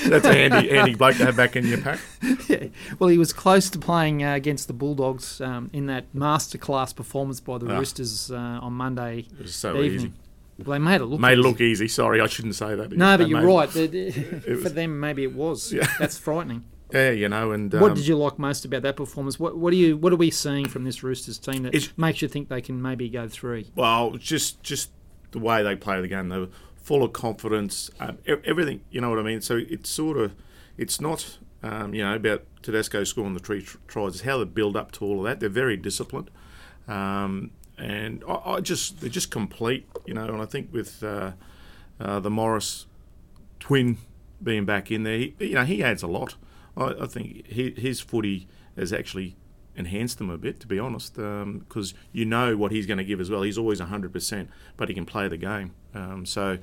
[0.07, 1.99] that's a handy handy bloke to have back in your pack.
[2.47, 2.67] Yeah.
[2.99, 7.39] Well, he was close to playing uh, against the Bulldogs um, in that masterclass performance
[7.39, 7.79] by the Ah.
[7.79, 9.89] Roosters uh, on Monday It was so evening.
[9.93, 10.11] easy.
[10.59, 11.47] Well, they made it look Made it easy.
[11.47, 11.87] look easy.
[11.87, 12.91] Sorry, I shouldn't say that.
[12.91, 13.75] No, but you're right.
[13.75, 15.73] It- was- For them, maybe it was.
[15.73, 15.87] Yeah.
[15.99, 16.63] That's frightening.
[16.91, 19.39] Yeah, you know, and what um, did you like most about that performance?
[19.39, 22.27] What What are you What are we seeing from this Roosters team that makes you
[22.27, 23.71] think they can maybe go three?
[23.75, 24.91] Well, just just
[25.31, 27.89] the way they play the game, they were full of confidence.
[27.99, 29.41] Um, everything, you know what I mean.
[29.41, 30.35] So it's sort of,
[30.77, 34.13] it's not, um, you know, about Tedesco scoring the three tries.
[34.13, 35.39] It's how they build up to all of that.
[35.39, 36.29] They're very disciplined,
[36.87, 40.25] um, and I, I just they're just complete, you know.
[40.25, 41.31] And I think with uh,
[41.99, 42.85] uh, the Morris
[43.59, 43.97] twin
[44.41, 46.35] being back in there, he, you know, he adds a lot.
[46.77, 49.35] I, I think he, his footy has actually
[49.75, 53.19] enhanced them a bit, to be honest, because you know what he's going to give
[53.19, 53.41] as well.
[53.41, 55.73] He's always 100%, but he can play the game.
[55.93, 56.57] Um, so,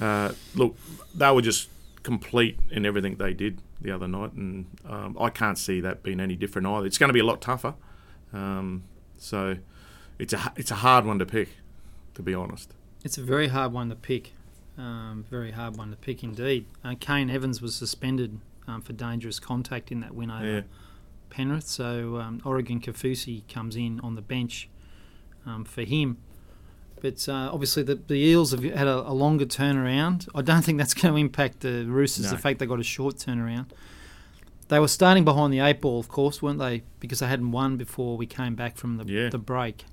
[0.00, 0.76] uh, look,
[1.14, 1.68] they were just
[2.02, 6.20] complete in everything they did the other night, and um, I can't see that being
[6.20, 6.86] any different either.
[6.86, 7.74] It's going to be a lot tougher.
[8.32, 8.84] Um,
[9.18, 9.56] so,
[10.18, 11.50] it's a it's a hard one to pick,
[12.14, 12.72] to be honest.
[13.04, 14.32] It's a very hard one to pick.
[14.76, 16.66] Um, very hard one to pick indeed.
[16.84, 20.60] Uh, Kane Evans was suspended um, for dangerous contact in that win over Yeah.
[21.30, 24.68] Penrith, so um, Oregon Kafusi comes in on the bench
[25.44, 26.18] um, for him.
[27.00, 30.28] But uh, obviously, the, the Eels have had a, a longer turnaround.
[30.34, 32.30] I don't think that's going to impact the Roosters, No.
[32.32, 33.66] the fact they got a short turnaround.
[34.68, 36.82] They were starting behind the eight ball, of course, weren't they?
[37.00, 39.28] Because they hadn't won before we came back from the, Yeah.
[39.30, 39.84] the break.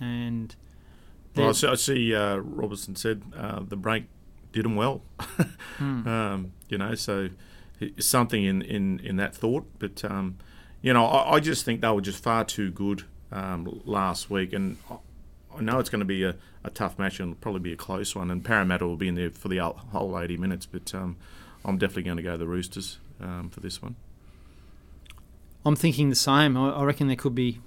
[0.00, 0.54] And
[1.34, 4.04] Well, I see, I see uh, Robertson said uh, the break
[4.52, 5.02] did them well.
[5.78, 6.06] Hmm.
[6.06, 7.30] um, you know, so
[7.98, 9.66] something in, in, in that thought.
[9.78, 10.36] But, um,
[10.82, 14.52] you know, I, I just think they were just far too good um, last week.
[14.52, 14.96] And I,
[15.58, 17.76] I know it's going to be a, a tough match and it'll probably be a
[17.76, 18.30] close one.
[18.30, 20.66] And Parramatta will be in there for the whole- whole 80 minutes.
[20.66, 21.16] But um,
[21.64, 23.96] I'm definitely going to go the Roosters um, for this one.
[25.66, 26.56] I'm thinking the same.
[26.56, 27.60] I, I reckon there could be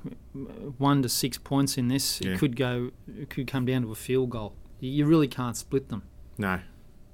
[0.78, 2.22] one to six points in this.
[2.22, 2.34] Yeah.
[2.34, 2.91] It could go.
[3.20, 4.54] It could come down to a field goal.
[4.80, 6.04] You- You really can't split them.
[6.38, 6.60] No.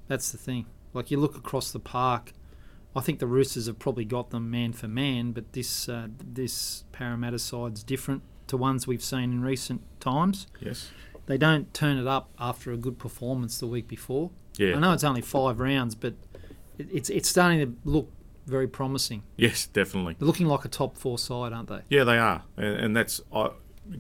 [0.10, 0.65] That's the thing.
[0.93, 2.34] Like you look across the park,
[2.95, 6.84] I think the Roosters have probably got them man for man, but this uh, this
[6.91, 10.47] Parramatta side's different to ones we've seen in recent times.
[10.60, 10.89] Yes.
[11.25, 14.29] They don't turn it up after a good performance the week before.
[14.58, 14.75] Yeah.
[14.75, 16.13] I know it's only five rounds, but
[16.77, 18.12] it, it's it's starting to look
[18.45, 19.23] very promising.
[19.38, 20.15] Yes, definitely.
[20.19, 21.82] They're looking like a top four side, aren't they?
[21.89, 23.51] Yeah, they are, and, and that's I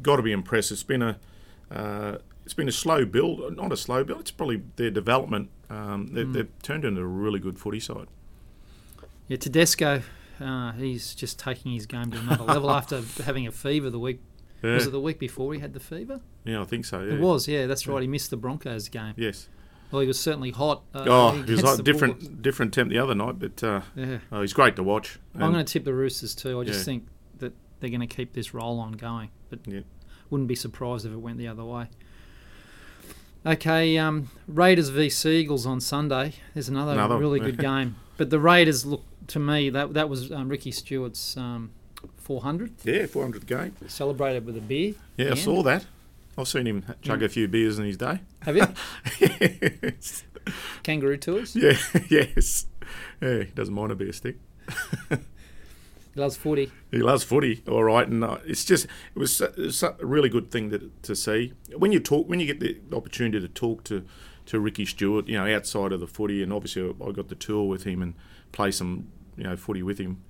[0.01, 0.71] got to be impressed.
[0.71, 1.19] It's been a
[1.71, 4.19] uh, it's been a slow build, not a slow build.
[4.19, 5.49] It's probably their development.
[5.69, 6.33] Um, they, Mm.
[6.33, 8.07] They've turned into a really good footy side.
[9.33, 10.03] Yeah, Tedesco,
[10.39, 14.19] uh, he's just taking his game to another level after having a fever the week.
[14.61, 16.21] Yeah, Was it the week before he had the fever?
[16.45, 17.01] yeah I think so.
[17.01, 17.13] Yeah.
[17.15, 17.99] It was, yeah, that's right.
[18.03, 19.15] He missed the Broncos game.
[19.17, 19.49] Yes.
[19.89, 20.83] Well, he was certainly hot.
[20.93, 22.41] Uh, oh, he was different Bulldogs.
[22.43, 24.19] different temp the other night, but uh, Yeah.
[24.31, 25.17] oh, he's great to watch.
[25.33, 26.59] I'm going to tip the Roosters too.
[26.61, 26.83] I just Yeah.
[26.85, 27.07] think
[27.39, 29.29] that they're going to keep this roll on going.
[29.49, 29.79] But Yeah.
[30.29, 31.87] wouldn't be surprised if it went the other way.
[33.45, 36.33] Okay, um, Raiders v Seagulls on Sunday.
[36.53, 37.95] There's another, Another, really good game.
[38.17, 41.71] But the Raiders look to me that that was um, Ricky Stuart's um,
[42.17, 43.75] 400 yeah, 400th game.
[43.87, 44.93] celebrated with a beer.
[45.17, 45.35] Yeah, I Yeah.
[45.35, 45.85] saw that.
[46.37, 48.19] I've seen him chug a few beers in his day.
[48.41, 48.65] Have you
[49.19, 50.23] yes.
[50.81, 51.55] kangaroo tours?
[51.55, 51.77] Yeah,
[52.09, 52.65] yes.
[53.21, 54.37] Yeah, he doesn't mind a beer stick.
[56.13, 56.71] He loves footy.
[56.91, 60.29] He loves footy, all right, and uh, it's just it was, it was a really
[60.29, 63.83] good thing to, to see when you talk when you get the opportunity to talk
[63.85, 64.05] to,
[64.45, 67.67] to Ricky Stuart, you know, outside of the footy, and obviously I got the tour
[67.67, 68.13] with him and
[68.51, 70.21] play some you know footy with him.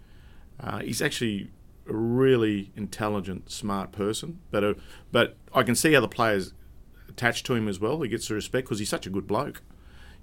[0.58, 1.52] Uh, he's actually
[1.90, 4.74] a really intelligent, smart person, but uh,
[5.12, 6.54] but I can see how the players
[7.10, 8.02] attached to him as well.
[8.02, 9.62] He gets the respect because he's such a good bloke.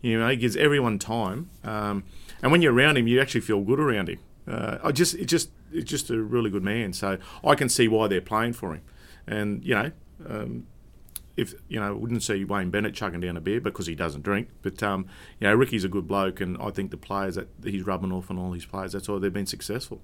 [0.00, 2.04] You know, he gives everyone time, um,
[2.42, 4.20] and when you're around him, you actually feel good around him.
[4.48, 6.92] Uh, I just, it just, it's just a really good man.
[6.92, 8.82] So I can see why they're playing for him,
[9.26, 9.92] and you know,
[10.28, 10.66] um,
[11.36, 14.22] if you know, I wouldn't see Wayne Bennett chugging down a beer because he doesn't
[14.22, 14.48] drink.
[14.62, 15.06] But um,
[15.40, 18.30] you know, Ricky's a good bloke, and I think the players that he's rubbing off
[18.30, 20.00] on all his players, that's why they've been successful.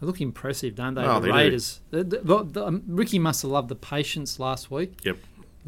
[0.00, 1.02] They look impressive, don't they?
[1.02, 1.32] Oh, the they.
[1.32, 1.80] Raiders.
[1.90, 5.00] The- the- um, Ricky must have loved the patience last week.
[5.04, 5.16] Yep.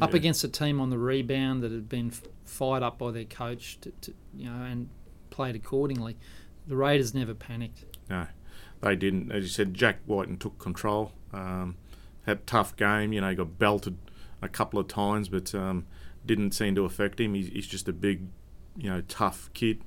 [0.01, 0.15] Up Yeah.
[0.17, 3.79] against a team on the rebound that had been f- fired up by their coach,
[3.81, 4.87] to, to, you know, and
[5.31, 6.15] played accordingly.
[6.69, 7.83] The Raiders never panicked.
[8.11, 8.27] No,
[8.81, 9.31] they didn't.
[9.31, 11.11] As you said, Jack Wighton took control.
[11.33, 11.77] Um,
[12.27, 13.11] had a tough game.
[13.11, 13.97] You know, he got belted
[14.41, 15.87] a couple of times, but um,
[16.23, 17.33] didn't seem to affect him.
[17.33, 18.27] He's, he's just a big,
[18.77, 19.81] you know, tough kid.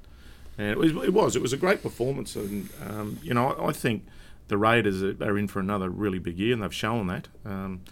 [0.58, 2.34] And it was, it was, it was a great performance.
[2.34, 4.04] And um, you know, I, I think
[4.48, 7.28] the Raiders are, are in for another really big year, and they've shown that.
[7.44, 7.82] Um,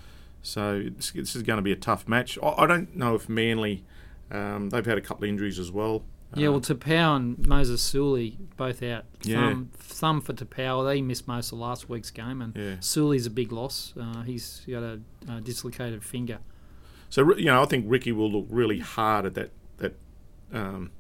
[0.42, 2.38] so this, this is going to be a tough match.
[2.42, 3.84] I, I don't know if Manly.
[4.32, 6.02] Um, they've had a couple of injuries as well.
[6.36, 9.04] Yeah, Um, well, Tapau and Moses Suli both out.
[9.22, 9.50] Yeah.
[9.50, 10.86] Thumb, thumb for Tapau.
[10.86, 12.76] They missed most of last week's game, and yeah.
[12.80, 13.92] Suli's a big loss.
[14.00, 16.38] Uh, he's got a, a dislocated finger.
[17.08, 19.94] So you know, I think Ricky will look really hard at that that
[20.52, 20.90] um,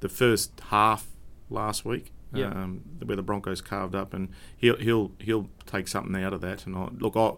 [0.00, 1.06] the first half
[1.48, 2.48] last week, Yeah.
[2.48, 6.66] um, where the Broncos carved up, and he'll he'll he'll take something out of that.
[6.66, 7.32] And I, look, I,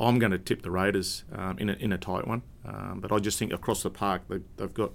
[0.00, 3.10] I'm going to tip the Raiders um, in a in a tight one, um, but
[3.10, 4.92] I just think across the park they, they've got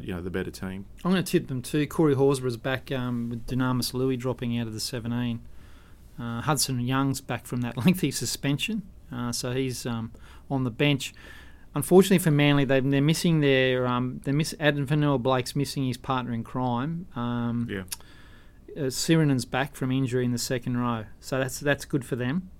[0.00, 0.84] you know the better team.
[1.04, 1.86] I'm going to tip them too.
[1.86, 5.40] Corey Horsburgh's back um, with Dunamis Lui dropping out of the 17.
[6.20, 10.12] Uh, Hudson Young's back from that lengthy suspension, uh, so he's um,
[10.50, 11.14] on the bench.
[11.74, 16.32] Unfortunately for Manly, they, they're missing their um, they miss Addin Fonua-Blake's missing his partner
[16.32, 17.06] in crime.
[17.14, 17.84] Um, Yeah.
[18.76, 22.50] uh, Sironen's back from injury in the second row, so that's that's good for them.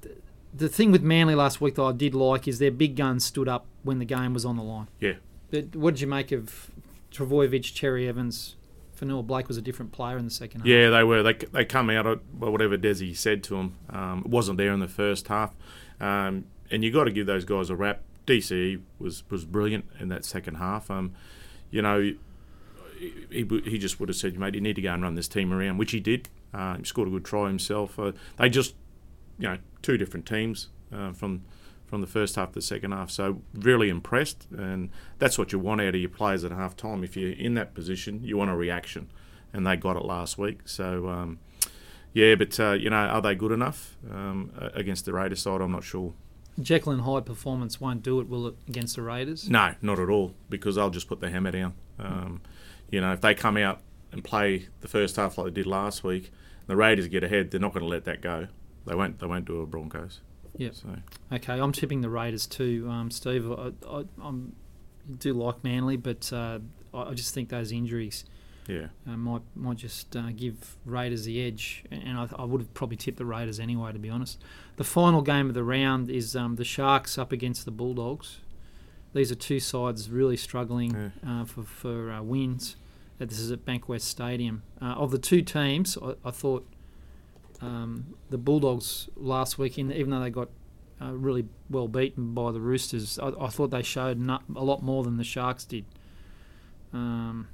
[0.00, 0.16] The,
[0.52, 3.48] the thing with Manly last week that I did like is their big guns stood
[3.48, 4.88] up when the game was on the line.
[4.98, 5.14] Yeah.
[5.50, 6.70] But what did you make of
[7.12, 8.56] Trbojevic, Cherry Evans?
[8.98, 10.68] Fonua-Blake was a different player in the second half.
[10.68, 11.22] Yeah, they were.
[11.22, 13.76] They they come out at well, whatever Desi said to them.
[13.90, 15.54] Um, it wasn't there in the first half,
[16.00, 18.02] um, and you got to give those guys a rap.
[18.26, 20.90] DCE was was brilliant in that second half.
[20.90, 21.14] Um,
[21.70, 22.12] you know,
[22.98, 25.52] he, he just would have said, mate, you need to go and run this team
[25.52, 26.28] around, which he did.
[26.52, 27.98] Uh, he scored a good try himself.
[27.98, 28.74] Uh, they just,
[29.38, 31.44] you know, two different teams uh, from
[31.88, 33.10] from the first half to the second half.
[33.10, 37.02] So really impressed, and that's what you want out of your players at half time.
[37.02, 39.10] If you're in that position, you want a reaction,
[39.52, 40.68] and they got it last week.
[40.68, 41.38] So um,
[42.12, 45.60] yeah, but uh, you know, are they good enough um, against the Raiders side?
[45.60, 46.14] I'm not sure.
[46.60, 49.48] Jekyll and Hyde performance won't do it, will it, against the Raiders?
[49.48, 51.74] No, not at all, because they'll just put the hammer down.
[52.00, 52.40] Um,
[52.90, 56.02] you know, if they come out and play the first half like they did last
[56.02, 56.32] week,
[56.66, 58.48] the Raiders get ahead, they're not going to let that go.
[58.86, 59.18] They won't.
[59.18, 60.20] They won't do a Broncos.
[60.56, 60.70] Yeah.
[60.72, 60.88] So.
[61.32, 63.50] Okay, I'm tipping the Raiders too, um, Steve.
[63.50, 64.54] I, I, I'm,
[65.18, 66.58] do like Manly, but uh,
[66.92, 68.24] I just think those injuries
[68.68, 68.88] yeah.
[69.06, 72.98] Uh, might might just uh, give Raiders the edge, and I, I, would have probably
[72.98, 74.38] tipped the Raiders anyway, to be honest.
[74.76, 78.40] The final game of the round is um, the Sharks up against the Bulldogs.
[79.14, 81.40] These are two sides really struggling yeah.
[81.40, 82.76] uh, for for uh, wins.
[83.18, 84.62] This is at Bankwest Stadium.
[84.80, 86.68] Uh, of the two teams, I, I thought
[87.60, 90.48] um, the Bulldogs last weekend, even though they got
[91.00, 95.04] really well beaten by the Roosters, I, I thought they showed not, a lot more
[95.04, 95.84] than the Sharks did.
[96.92, 97.48] Um,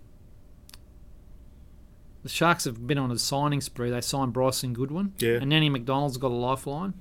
[2.23, 3.91] the Sharks have been on a signing spree.
[3.91, 5.13] They signed Bryson Goodwin.
[5.19, 5.35] Yeah.
[5.35, 6.95] And Nene Macdonald's got a lifeline.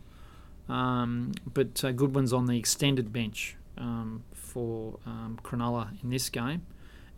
[0.68, 6.66] Um, but uh, Goodwin's on the extended bench um, for um, Cronulla in this game.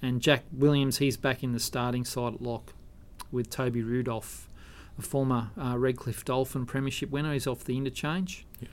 [0.02, 2.74] And Jack Williams, he's back in the starting side at lock
[3.32, 4.48] with Toby Rudolf,
[4.98, 7.34] a former uh, Redcliffe Dolphin Premiership winner.
[7.34, 8.46] He's off the interchange.
[8.60, 8.68] Yeah.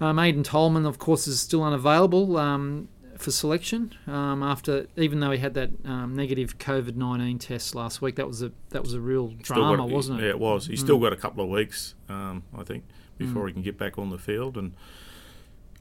[0.00, 2.36] Um, Aiden Tolman, of course, is still unavailable.
[2.36, 2.88] Um,
[3.22, 8.02] for selection um, after even though he had that um, negative COVID nineteen test last
[8.02, 8.16] week.
[8.16, 10.24] That was a that was a real drama, got, wasn't it?
[10.24, 10.66] Yeah, it was.
[10.66, 10.84] He's mm.
[10.84, 12.84] still got a couple of weeks, um, I think,
[13.16, 13.48] before mm.
[13.48, 14.56] he can get back on the field.
[14.56, 14.74] And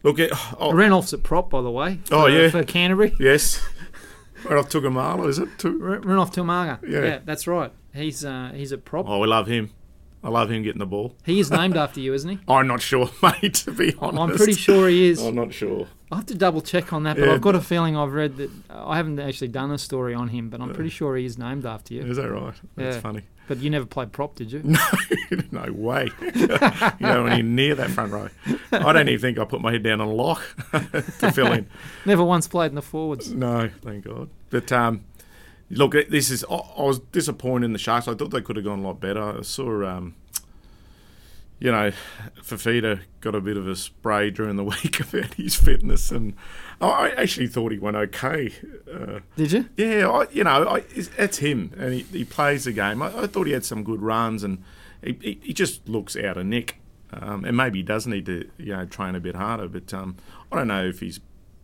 [0.04, 2.00] look, it, oh, Renouf's at prop, by the way.
[2.06, 3.14] Oh, for, oh yeah, for Canterbury.
[3.20, 3.62] Yes,
[4.46, 5.50] right off Tugamala, is it?
[5.58, 6.80] Renouf To'omaga.
[6.88, 7.04] Yeah.
[7.04, 7.74] yeah, that's right.
[7.94, 9.08] He's uh, he's at prop.
[9.08, 9.72] Oh, we love him.
[10.24, 11.16] I love him getting the ball.
[11.26, 12.40] He is named after you, isn't he?
[12.48, 13.56] I'm not sure, mate.
[13.56, 15.22] To be honest, I'm pretty sure he is.
[15.22, 15.88] I'm not sure.
[16.12, 17.34] I have to double check on that, but yeah.
[17.34, 18.52] I've got a feeling I've read that.
[18.70, 21.66] I haven't actually done a story on him, but I'm pretty sure he is named
[21.66, 22.02] after you.
[22.02, 22.54] Is that right?
[22.76, 23.02] That's yeah.
[23.02, 23.24] funny.
[23.48, 24.62] But you never played prop, did you?
[25.52, 26.10] No, no way.
[26.36, 28.28] you know, when you're near that front row,
[28.72, 31.68] I don't even think I put my head down on a lock to fill in.
[32.06, 33.34] Never once played in the forwards.
[33.34, 34.30] No, thank God.
[34.50, 35.06] But um,
[35.72, 36.44] look, this is.
[36.50, 38.08] I, I, was disappointed in the Sharks.
[38.08, 39.40] I thought they could have gone a lot better.
[39.40, 39.86] I saw.
[39.86, 40.16] Um,
[41.62, 41.92] you know,
[42.42, 46.34] Fifita got a bit of a spray during the week about his fitness, and
[46.82, 48.52] I actually thought he went okay.
[48.92, 49.70] Uh, Did you?
[49.78, 53.04] Yeah, I, you know, I, it's him, and he, he plays the game.
[53.04, 54.64] I, I, thought he had some good runs, and
[55.04, 56.78] he, he, he just looks out of nick.
[57.14, 59.68] Um, and maybe he does need to, you know, train a bit harder.
[59.68, 60.16] But um,
[60.52, 61.20] I don't know if his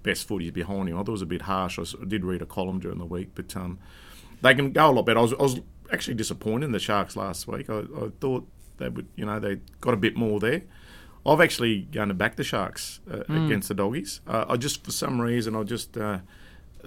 [0.07, 0.95] best foot is behind him.
[0.95, 1.77] I thought it was a bit harsh.
[1.77, 3.77] I, did read a column during the week, but um,
[4.41, 5.19] they can go a lot better.
[5.19, 5.59] I was, I was
[5.91, 7.69] actually disappointed in the Sharks last week.
[7.69, 10.63] I, I thought they would, you know, they got a bit more there.
[11.25, 13.45] I've actually gone to back the Sharks uh, mm.
[13.45, 14.21] against the Doggies.
[14.25, 16.19] Uh, I just, for some reason, I just uh,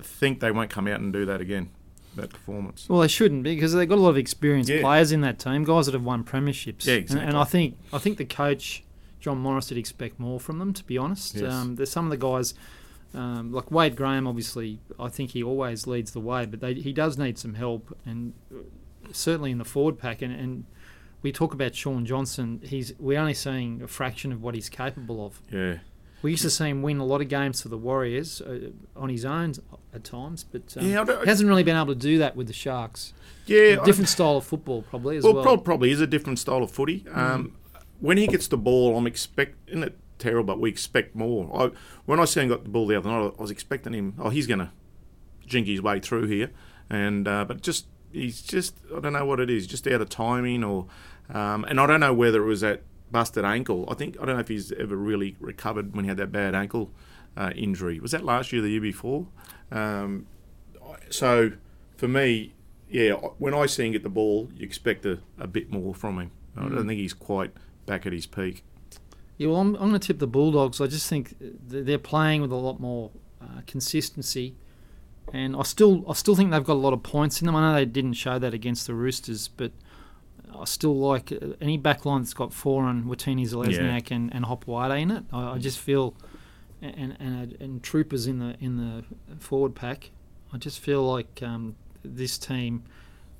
[0.01, 1.71] think they won't come out and do that again.
[2.17, 2.89] That performance.
[2.89, 4.81] Well, they shouldn't because they've got a lot of experienced yeah.
[4.81, 6.85] players in that team, guys that have won premierships.
[6.85, 7.21] Yeah, exactly.
[7.21, 8.83] And, and, I think I think the coach
[9.21, 10.73] John Morris did expect more from them.
[10.73, 11.53] To be honest, yes.
[11.53, 12.55] um, there's some of the guys.
[13.15, 16.93] Um, like Wade Graham, obviously, I think he always leads the way, but they, he
[16.93, 18.59] does need some help, and uh,
[19.13, 20.23] certainly in the forward pack.
[20.23, 20.65] And, and
[21.23, 22.61] we talk about Shaun Johnson.
[22.65, 25.41] He's we're only seeing a fraction of what he's capable of.
[25.51, 25.79] Yeah.
[26.23, 29.09] We used to see him win a lot of games for the Warriors uh, on
[29.09, 29.55] his own
[29.95, 32.53] at times, but um, yeah, he hasn't really been able to do that with the
[32.53, 33.15] Sharks.
[33.47, 35.35] Yeah, different I, style of football probably as well.
[35.35, 37.01] Well, probably is a different style of footy.
[37.01, 37.17] Mm.
[37.17, 37.57] Um,
[38.01, 41.51] when he gets the ball, I'm expecting it terrible, but we expect more.
[41.53, 41.71] I,
[42.05, 44.15] when I seen him got the ball the other night, I was expecting him.
[44.19, 44.71] Oh, he's going to
[45.47, 46.51] jink his way through here,
[46.89, 50.09] and uh, but just he's just I don't know what it is, just out of
[50.09, 50.87] timing or,
[51.33, 53.87] um, and I don't know whether it was that busted ankle.
[53.91, 56.55] I think I don't know if he's ever really recovered when he had that bad
[56.55, 56.91] ankle
[57.37, 58.01] uh, injury.
[58.01, 59.27] Was that last year, or the year before?
[59.71, 60.27] Um,
[61.11, 61.53] so
[61.97, 62.55] for me,
[62.89, 66.19] yeah, when I see him get the ball, you expect a, a bit more from
[66.19, 66.31] him.
[66.57, 66.87] I don't mm.
[66.89, 67.53] think he's quite
[67.87, 68.65] back at his peak.
[69.41, 70.81] Yeah, well, I'm, I'm going to tip the Bulldogs.
[70.81, 73.11] I just think they're playing with a lot more
[73.41, 74.55] uh, consistency
[75.33, 77.57] and I still I still think they've got a lot of points in them.
[77.57, 79.73] I know they didn't show that against the Roosters, but
[80.57, 84.17] I still like uh, any backline that's got Foran, Watene Zelezniak, yeah.
[84.17, 85.25] and, and Hopoate in it.
[85.33, 86.15] I, I, just feel
[86.83, 89.05] and, and and troopers in the in the
[89.39, 90.11] forward pack.
[90.53, 92.83] I just feel like um, this team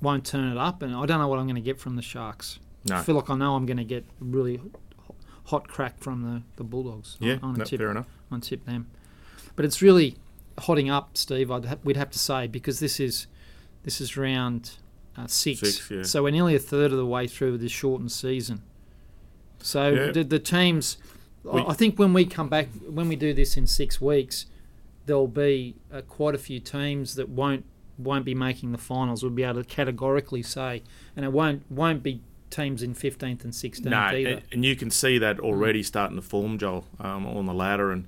[0.01, 2.01] won't turn it up, and I don't know what I'm going to get from the
[2.01, 2.59] Sharks.
[2.85, 2.97] No.
[2.97, 4.59] I feel like I know I'm going to get really
[5.45, 7.17] hot crack from the, the Bulldogs.
[7.19, 8.07] Yeah, no, tip, fair enough.
[8.31, 8.87] On tip them,
[9.55, 10.15] but it's really
[10.59, 11.51] hotting up, Steve.
[11.51, 13.27] I'd ha- we'd have to say because this is
[13.83, 14.71] this is round
[15.17, 15.59] uh, six.
[15.59, 16.03] Six, yeah.
[16.03, 18.61] So we're nearly a third of the way through this shortened season.
[19.59, 20.11] So Yeah.
[20.11, 20.97] the, the teams,
[21.45, 24.45] I- We- I think when we come back, when we do this in six weeks,
[25.05, 27.65] there'll be uh, quite a few teams that won't
[27.97, 29.21] won't be making the finals.
[29.21, 30.81] We'll be able to categorically say,
[31.15, 32.21] and it won't won't be
[32.51, 34.29] teams in fifteenth and sixteenth No, either.
[34.29, 37.91] and, and you can see that already starting to form, Joel, um, on the ladder,
[37.91, 38.05] and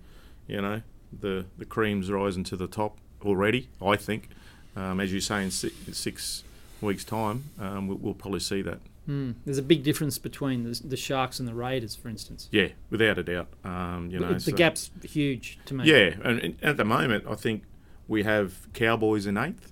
[0.47, 0.81] you know
[1.17, 3.69] the the cream's rising to the top already.
[3.81, 4.29] I think,
[4.75, 6.43] um, as you say, in six, six
[6.81, 8.79] weeks' time, um, we'll, we'll probably see that.
[9.07, 9.35] Mm.
[9.43, 12.47] There's a big difference between the, the Sharks and the Raiders, for instance.
[12.51, 13.47] Yeah, without a doubt.
[13.63, 15.85] Um, you know, the so- gap's huge to me.
[15.85, 17.63] Yeah, and, and at the moment, I think
[18.07, 19.71] we have Cowboys in eighth.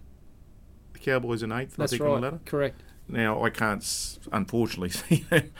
[0.93, 2.24] The Cowboys in eighth, that's I think, on the right.
[2.34, 2.39] ladder.
[2.45, 2.82] Correct.
[3.12, 3.84] Now, I can't,
[4.32, 5.51] unfortunately, see them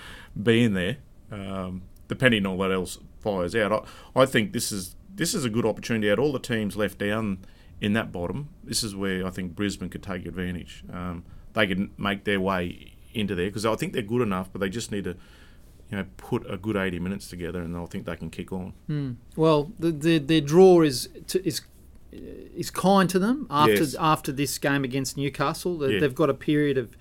[0.42, 0.98] being there,
[1.32, 3.88] um, depending on what else fires out.
[4.16, 6.10] I, I think this is this is a good opportunity.
[6.12, 7.40] Out all the teams left down
[7.80, 10.84] in that bottom, this is where I think Brisbane could take advantage.
[10.92, 11.24] Um,
[11.54, 14.70] they can make their way into there because I think they're good enough, but they
[14.70, 15.18] just need to,
[15.90, 18.74] you know, put a good eighty minutes together, and I think they can kick on.
[18.90, 19.16] Mm.
[19.36, 21.62] Well, the, the their draw is to, is
[22.14, 23.96] is kind to them after Yes.
[24.00, 25.78] after this game against Newcastle.
[25.78, 26.00] They, Yeah.
[26.02, 26.98] They've got a period of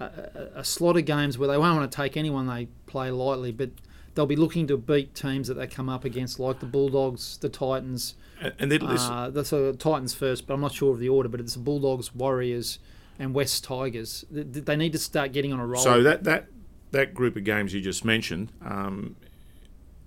[0.00, 3.52] a, a, slot of games where they won't want to take anyone they play lightly,
[3.52, 3.70] but
[4.14, 7.48] they'll be looking to beat teams that they come up against, like the Bulldogs, the
[7.48, 8.14] Titans.
[8.40, 11.28] And, and Uh, that's uh, Titans first, but I'm not sure of the order.
[11.28, 12.78] But it's the Bulldogs, Warriors,
[13.18, 14.24] and West Tigers.
[14.30, 15.82] They, they need to start getting on a roll.
[15.82, 16.46] So that that
[16.90, 19.16] that group of games you just mentioned, um,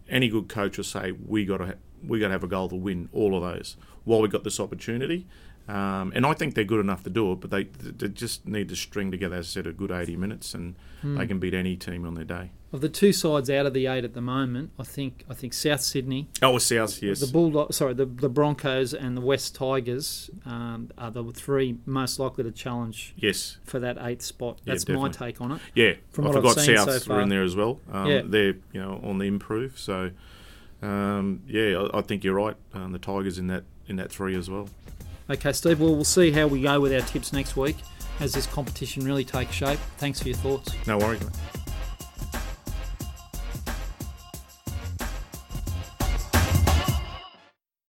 [0.10, 1.74] any good coach will say we got to ha-
[2.06, 4.60] we got to have a goal to win all of those while we got this
[4.60, 5.28] opportunity.
[5.68, 8.68] Um, and I think they're good enough to do it, but they, they just need
[8.70, 11.18] to string together, as I said, a good 80 minutes, and Hmm.
[11.18, 12.52] they can beat any team on their day.
[12.72, 15.54] of the two sides out of the eight at the moment, I think I think
[15.54, 17.20] South Sydney Oh, South, yes.
[17.20, 22.20] The Bulldog, sorry, the, the Broncos and the West Tigers um, are the three most
[22.20, 24.60] likely to challenge yes, for that eighth spot.
[24.66, 25.62] Yeah, That's my take on it.
[25.76, 25.94] yeah.
[26.12, 27.80] From I what I've forgot seen Souths so were in there as well.
[27.92, 28.22] Um, Yeah.
[28.26, 30.12] They're you know on the improve, so
[30.82, 32.56] um, yeah, I, I think you're right.
[32.74, 34.70] Um, the Tigers in that in that three as well.
[35.30, 35.80] Okay, Steve.
[35.80, 37.78] Well, we'll see how we go with our tips next week
[38.20, 39.80] as this competition really takes shape.
[39.98, 40.74] Thanks for your thoughts.
[40.86, 41.63] No worries, mate.